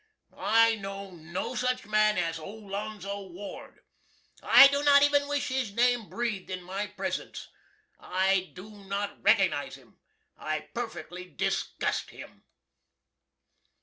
[0.35, 3.81] I know no such man as Olonzo Ward.
[4.41, 7.49] I do not even wish his name breathed in my presents.
[7.99, 9.99] I do not recognize him.
[10.35, 12.45] I perfectly disgust him.